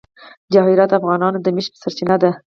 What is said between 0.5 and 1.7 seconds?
جواهرات د افغانانو د